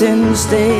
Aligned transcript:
Hurts 0.00 0.02
instead. 0.02 0.75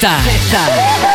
Gesta. 0.00 0.16
Oh, 1.04 1.09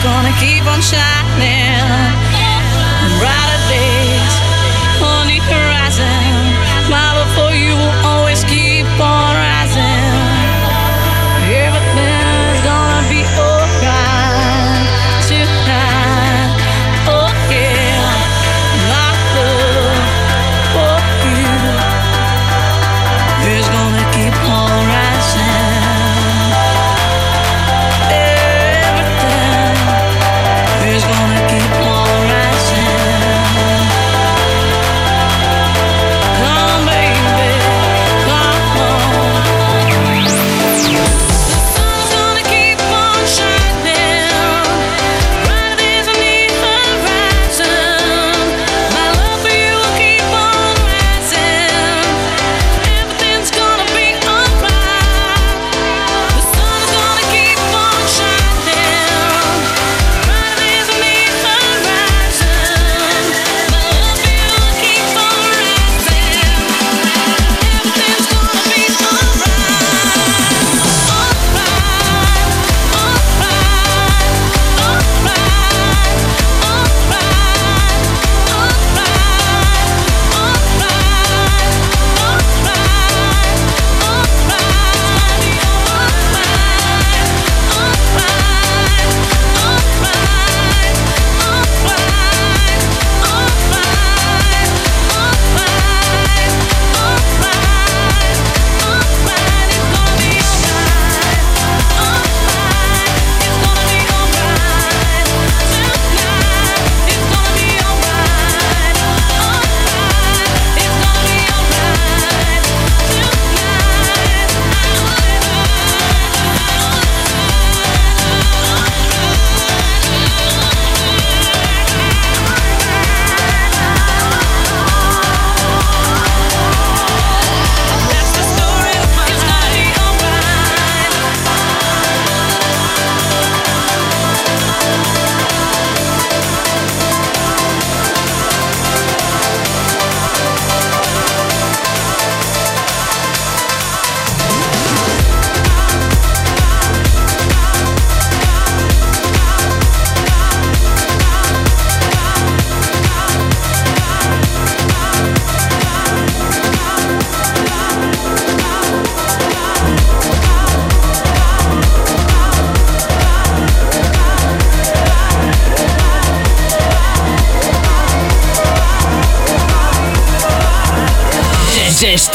Style. 0.00 1.57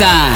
Style. 0.03 0.32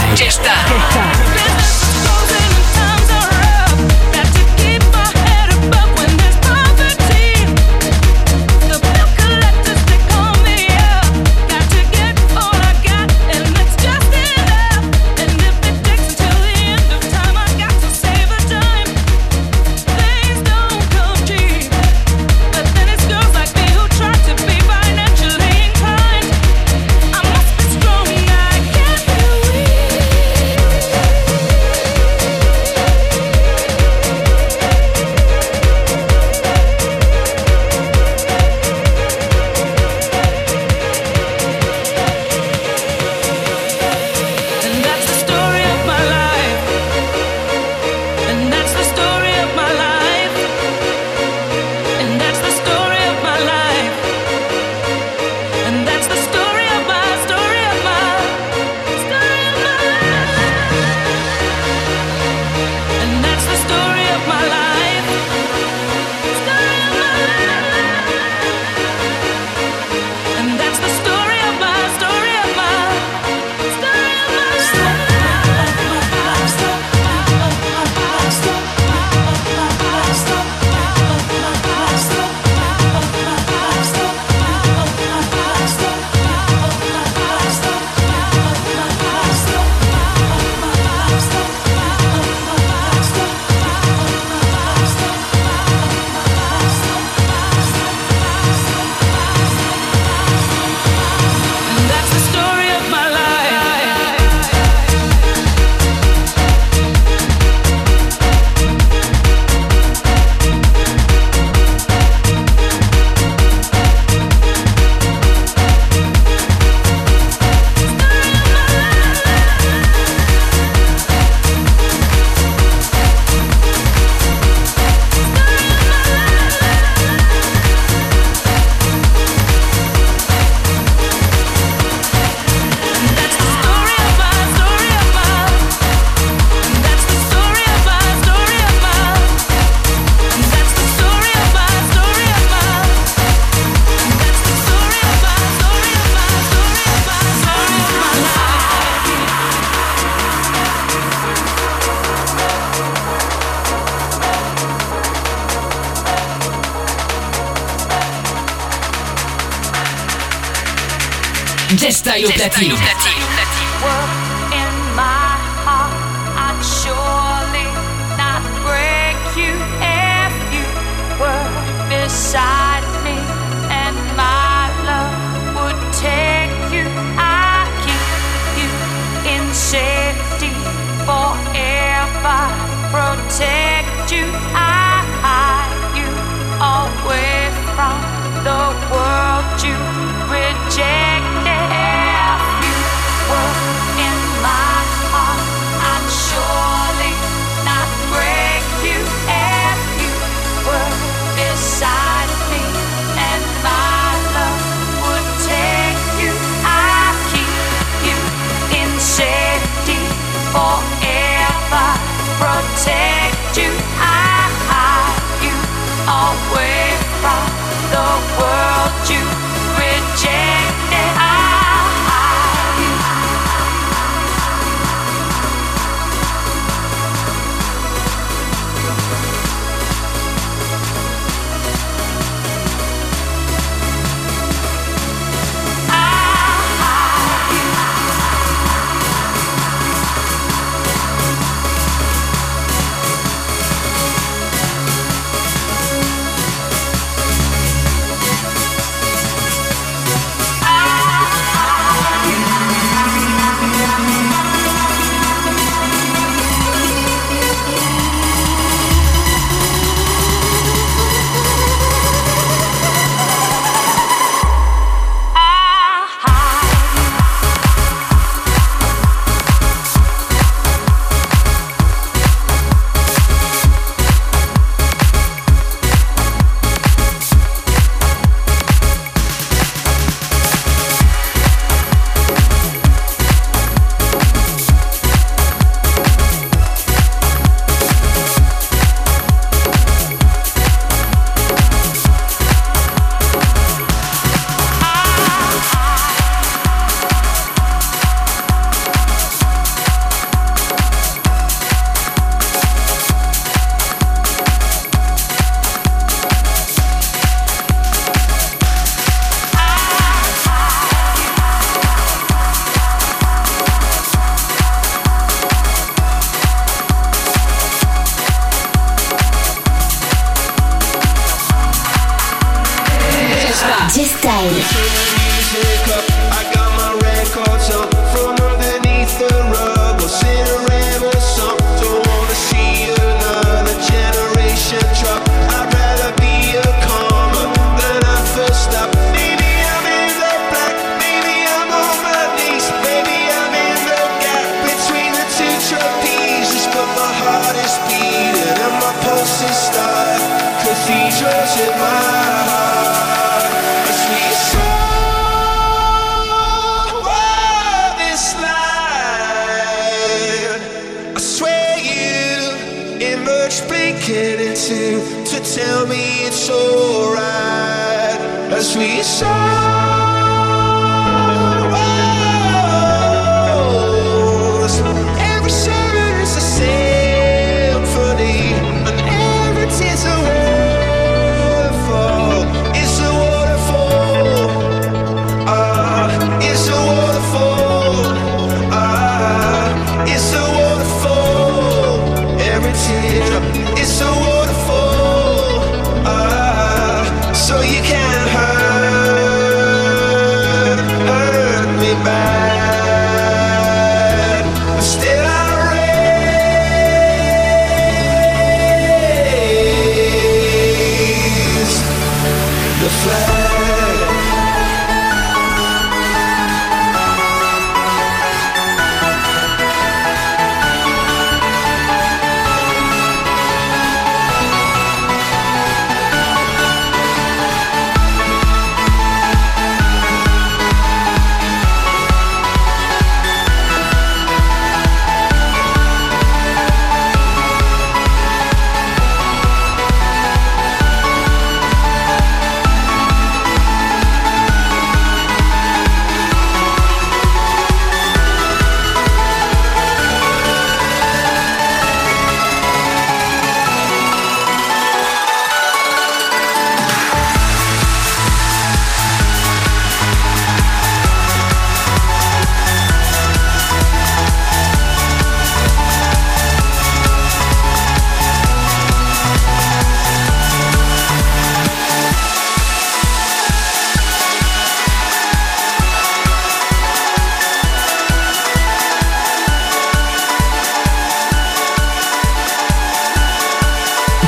Jestaille 161.76 162.26
au 162.26 162.30
platine. 162.30 162.74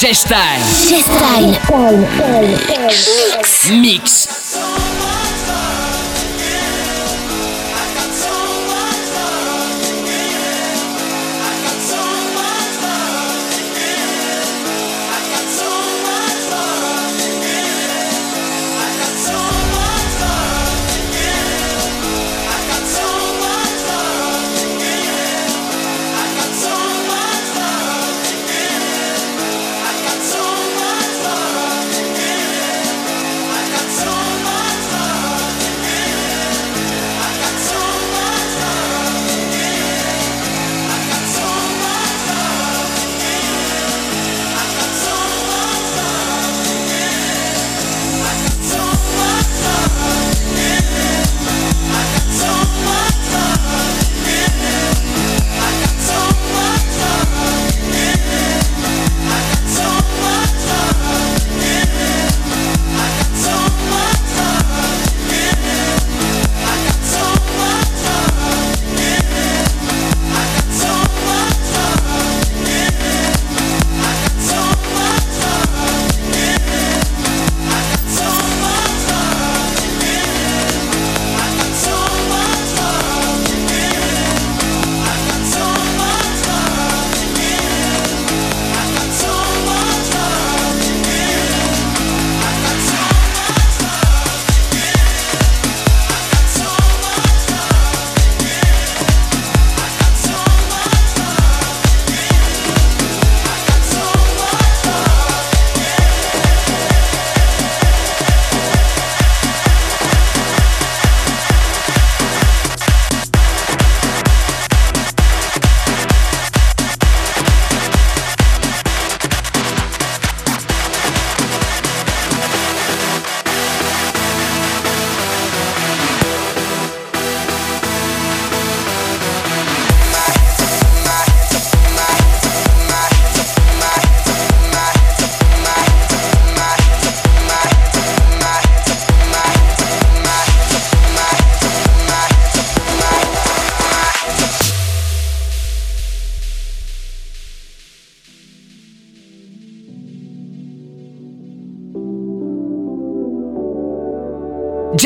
J-Style. 0.09 0.59
J-Style. 0.89 1.53
Mix. 3.79 4.28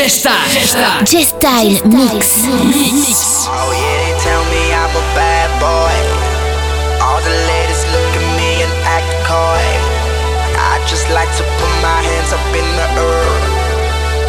Mix. 0.04 0.20
J-Style. 0.20 1.06
J-Style 1.08 1.80
Mix. 1.88 2.44
Mix. 2.76 3.48
Oh 3.48 3.72
yeah, 3.72 3.96
they 4.04 4.12
tell 4.20 4.44
me 4.52 4.76
I'm 4.76 4.92
a 4.92 5.06
bad 5.16 5.48
boy. 5.64 5.96
All 7.00 7.24
the 7.24 7.32
ladies 7.48 7.88
look 7.88 8.12
at 8.12 8.28
me 8.36 8.68
and 8.68 8.74
act 8.84 9.08
coy. 9.24 9.64
I 10.60 10.84
just 10.92 11.08
like 11.16 11.32
to 11.40 11.44
put 11.56 11.72
my 11.80 12.04
hands 12.04 12.36
up 12.36 12.44
in 12.52 12.68
the 12.76 12.88
air. 13.00 13.32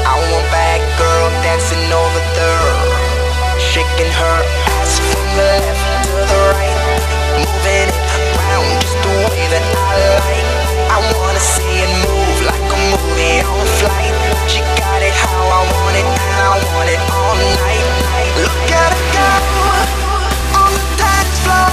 I 0.07 0.15
want 0.31 0.47
bad 0.55 0.79
girl 0.95 1.27
dancing 1.43 1.91
over 1.91 2.23
there, 2.39 2.71
shaking 3.59 4.15
her 4.15 4.39
ass 4.79 5.03
from 5.11 5.27
the 5.35 5.59
left 5.59 6.07
to 6.07 6.15
the 6.23 6.39
right, 6.55 6.79
moving 7.43 7.91
it 7.91 8.15
around 8.31 8.79
just 8.79 8.95
the 9.03 9.11
way 9.27 9.43
that 9.51 9.65
I 9.75 9.91
like. 10.23 10.47
I 10.87 10.99
wanna 11.19 11.43
see 11.43 11.83
it 11.83 11.91
move 12.07 12.14
like 12.14 12.14
on 13.43 13.65
flight. 13.81 14.15
She 14.51 14.61
got 14.81 15.01
it 15.03 15.15
how 15.15 15.41
I 15.59 15.61
want 15.73 15.97
it, 15.97 16.07
and 16.07 16.37
I 16.45 16.57
want 16.69 16.89
it 16.95 17.01
all 17.13 17.35
night. 17.63 17.87
Look 18.45 18.69
at 18.83 18.91
her 18.97 19.07
go 19.17 19.31
on 20.61 20.71
the 20.77 20.87
dance 21.01 21.39
floor. 21.45 21.69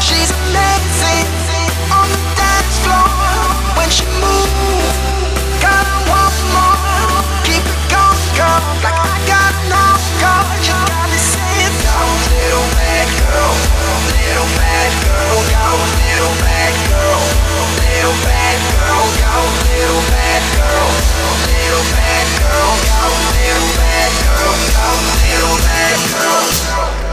She's 0.00 0.30
amazing 0.30 1.26
on 1.90 2.06
the 2.14 2.22
dance 2.38 2.76
floor 2.84 3.08
when 3.76 3.88
she 3.90 4.06
moves. 4.22 5.13
Little 14.34 14.56
bad 14.58 14.90
girl, 15.06 15.38
go, 15.46 15.70
little 15.94 16.34
bad 16.42 16.74
girl, 16.90 17.22
little 17.78 18.18
bad 18.26 18.58
girl, 18.74 19.06
go, 19.22 19.38
little 19.70 20.02
bad 20.10 20.42
girl, 20.58 20.90
little 21.46 21.86
bad 21.94 22.26
girl, 22.42 22.74
go, 22.82 23.14
little 23.30 23.70
bad 23.78 24.10
girl, 24.26 24.54
go, 24.74 24.90
little 25.22 25.58
bad 25.62 25.98
girl. 26.18 27.03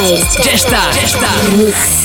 está. 0.00 0.42
Já 0.42 0.52
está. 0.52 0.92
Já 0.92 1.02
está. 1.02 2.01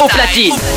Au 0.00 0.08
platine. 0.08 0.73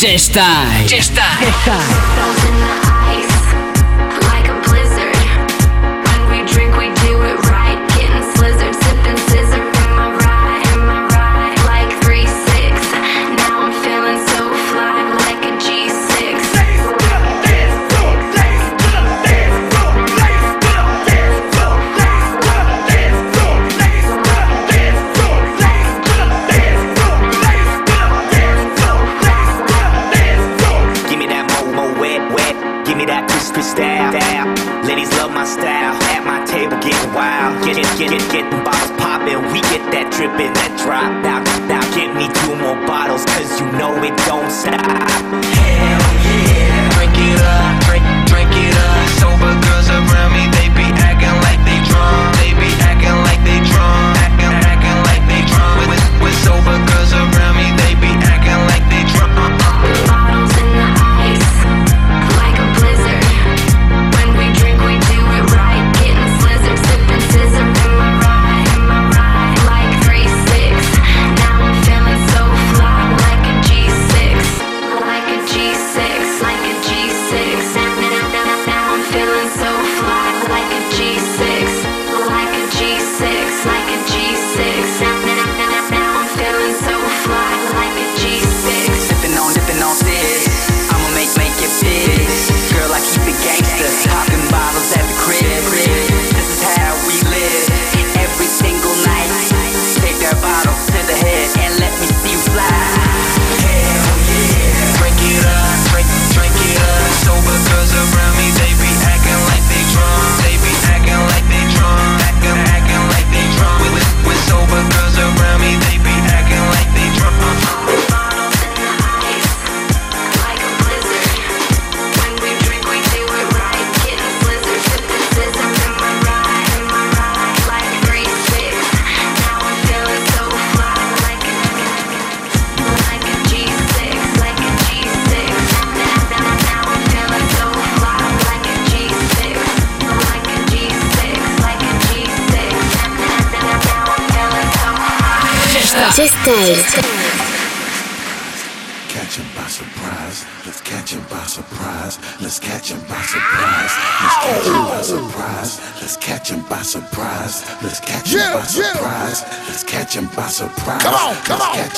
Ya 0.00 0.12
está. 0.12 0.64
Ya 0.86 0.96
está. 0.96 1.38
Está. 1.42 2.89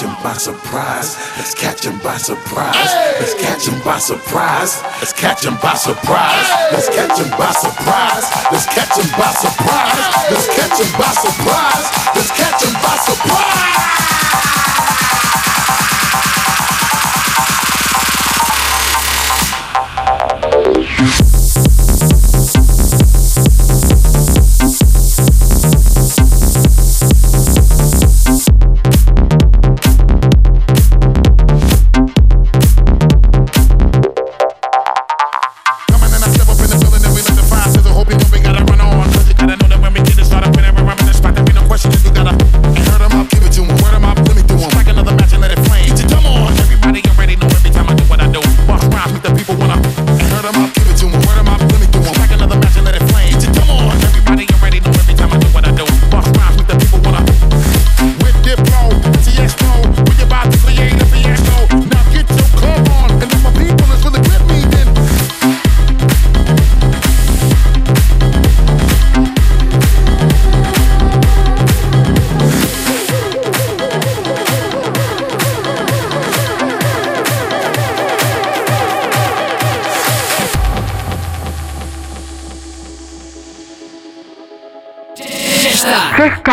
Him 0.02 0.14
by 0.22 0.34
surprise. 0.34 1.16
Let's 1.38 1.54
catch 1.54 1.84
him 1.86 1.98
by 1.98 2.16
surprise. 2.16 2.74
Let's 3.20 3.34
catch 3.34 3.68
him 3.68 3.78
by 3.84 3.98
surprise. 3.98 4.82
Let's 5.00 5.12
catch 5.12 5.44
him 5.44 5.56
by 5.62 5.74
surprise. 5.74 6.48
Let's 6.72 6.88
catch 6.90 7.18
him 7.18 7.30
by 7.38 7.52
surprise. 7.54 8.26
Let's 8.50 8.66
catch 8.66 8.94
him 8.98 9.08
by 9.14 9.30
surprise. 9.32 10.06
Let's 10.30 10.48
catch 10.56 10.76
him 10.82 10.90
by 10.98 11.12
surprise. 11.14 11.86
Let's 12.14 12.32
catch 12.34 12.62
him 12.64 12.74
by 12.82 12.96
surprise. 13.06 14.61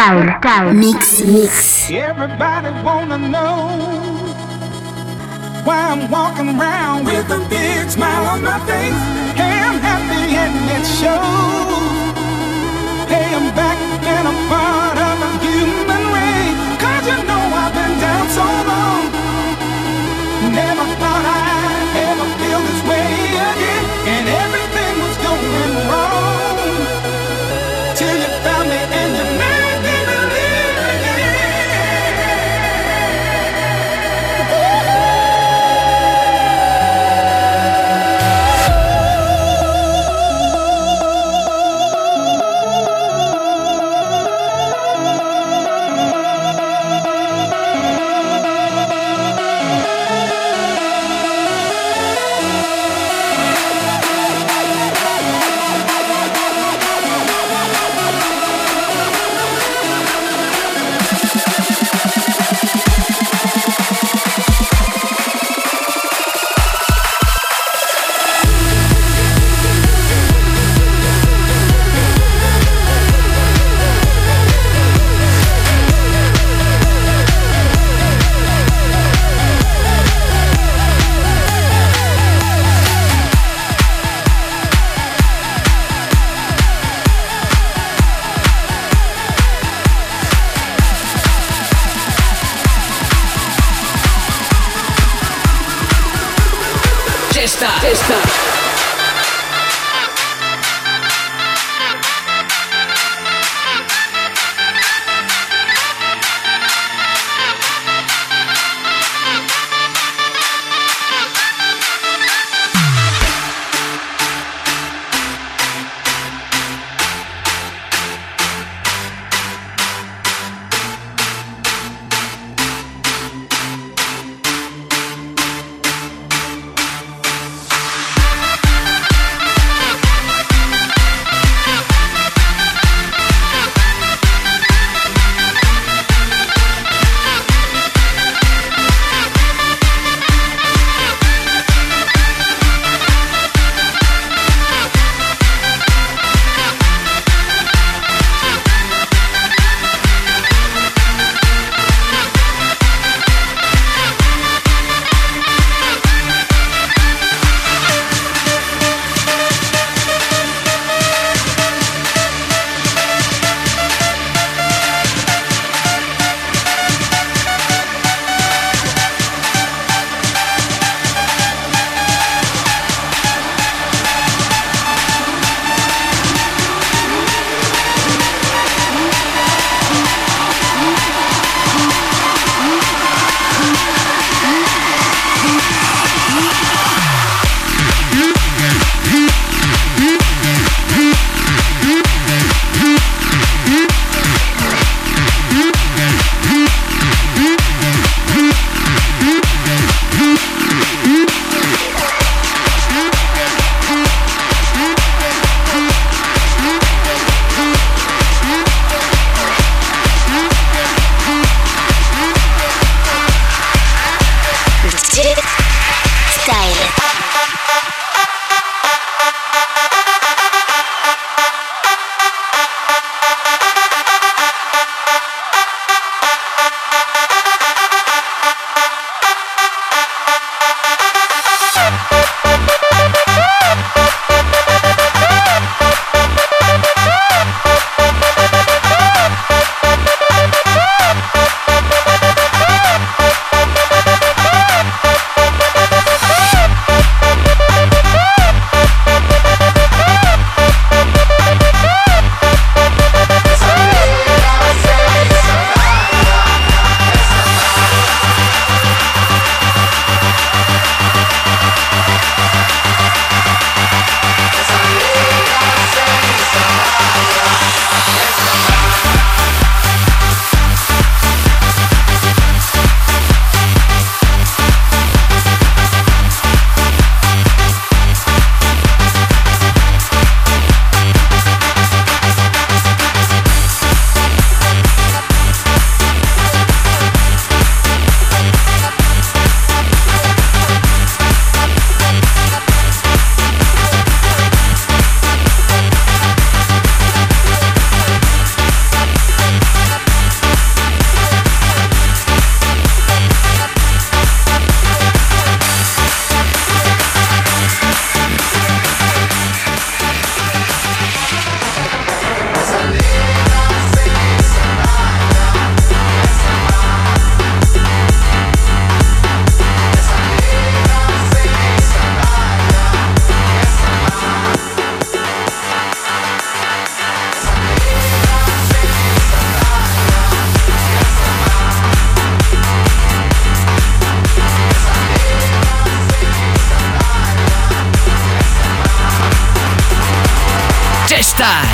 Style. 0.10 0.74
Mix, 0.74 1.22
mix. 1.22 1.92
Everybody 1.92 2.72
wanna 2.84 3.20
know 3.20 3.78
why 5.64 5.78
I'm 5.92 6.10
walking 6.10 6.50
around 6.58 7.06
with 7.06 7.30
a 7.30 7.40
big 7.48 7.88
smile 7.92 8.26
on 8.34 8.44
my 8.44 8.58
face. 8.66 9.02
Hey, 9.38 9.54
I'm 9.68 9.78
happy 9.78 10.24
and 10.44 10.56
it 10.78 10.86
shows. 11.00 12.18
Hey, 13.08 13.36
I'm 13.38 13.54
back 13.54 13.78
and 14.14 14.28
I'm 14.30 14.40
part 14.50 14.98
of 14.98 15.16
the 15.24 15.32
human 15.46 16.04
race. 16.18 16.58
Cause 16.82 17.06
you 17.12 17.20
know 17.30 17.44
I've 17.62 17.74
been 17.78 17.94
down 18.02 18.28
so 18.30 18.44
long. 18.44 18.69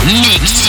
Mix. 0.05 0.64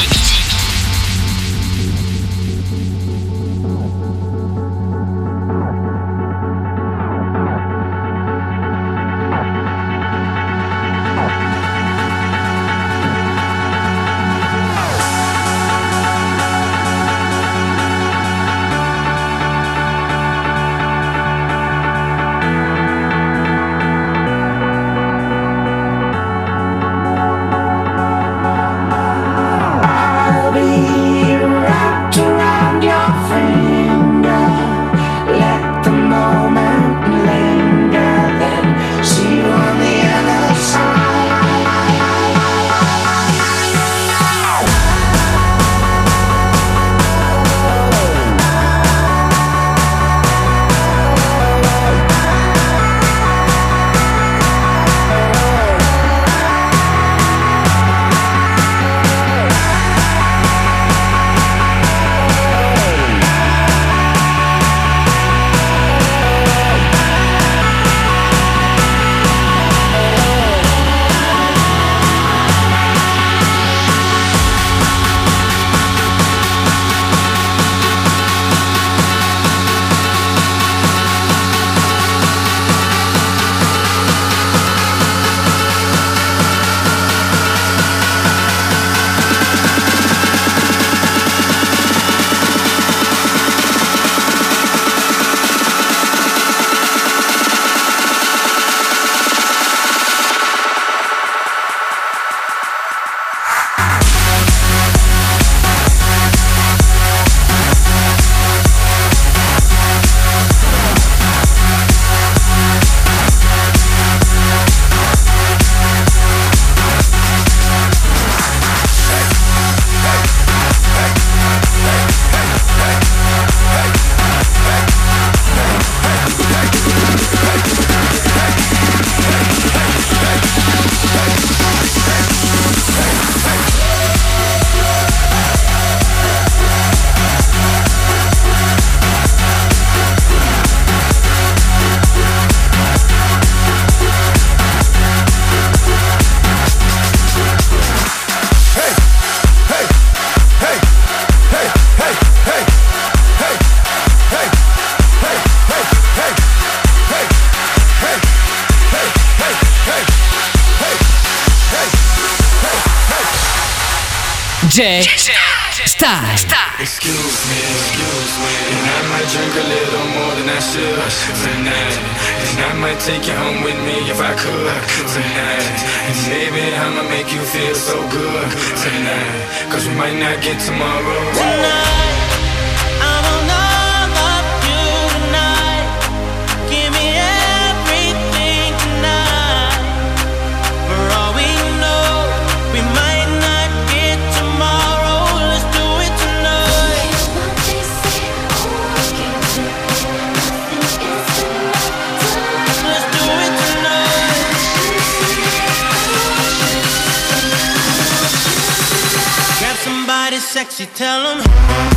Sexy, 210.56 210.86
tell 210.86 211.36
them. 211.36 211.95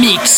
Mix. 0.00 0.29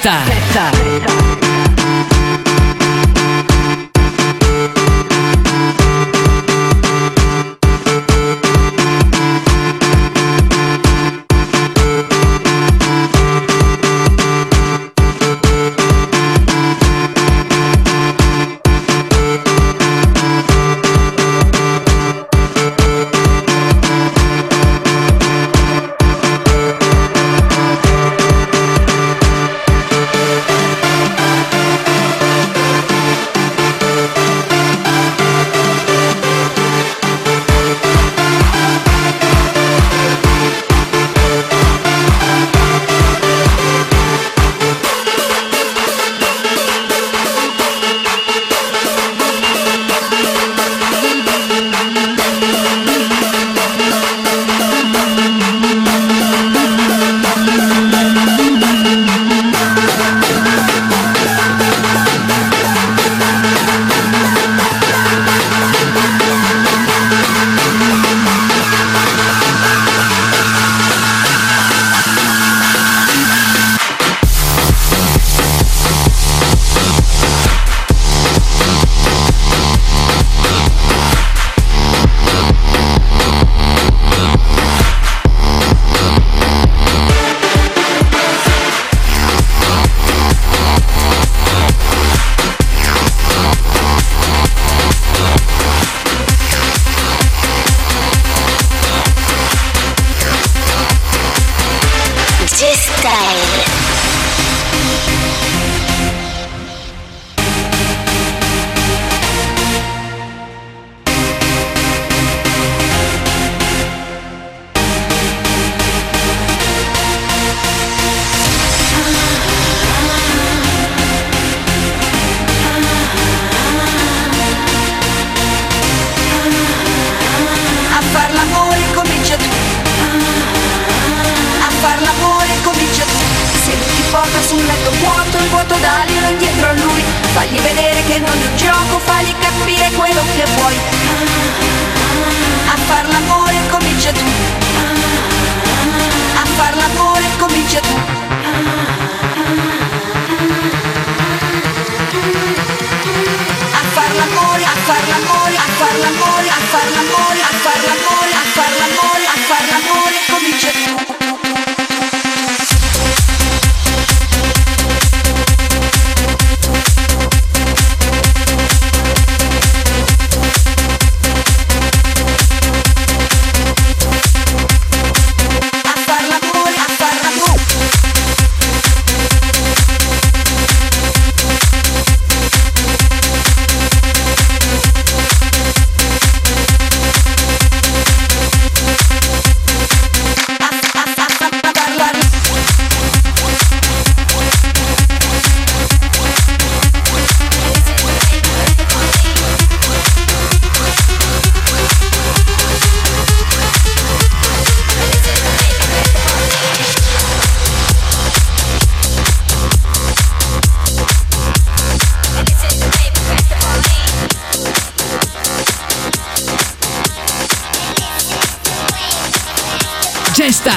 Festa. 0.00 0.22
Festa. 0.26 1.27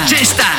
Chesta. 0.05 0.50